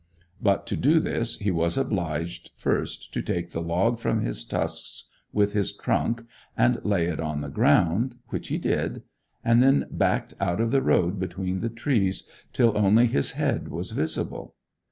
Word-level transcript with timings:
But 0.41 0.65
to 0.65 0.75
do 0.75 0.99
this, 0.99 1.37
he 1.37 1.51
was 1.51 1.77
obliged 1.77 2.49
first 2.57 3.13
to 3.13 3.21
take 3.21 3.51
the 3.51 3.61
log 3.61 3.99
from 3.99 4.21
his 4.21 4.43
tusks 4.43 5.07
with 5.31 5.53
his 5.53 5.71
trunk, 5.77 6.25
and 6.57 6.83
lay 6.83 7.05
it 7.05 7.19
on 7.19 7.41
the 7.41 7.49
ground, 7.49 8.15
which 8.29 8.47
he 8.47 8.57
did, 8.57 9.03
and 9.45 9.61
then 9.61 9.85
backed 9.91 10.33
out 10.39 10.59
of 10.59 10.71
the 10.71 10.81
road 10.81 11.19
between 11.19 11.59
the 11.59 11.69
trees 11.69 12.27
till 12.51 12.75
only 12.75 13.05
his 13.05 13.33
head 13.33 13.67
was 13.67 13.91
visible. 13.91 14.55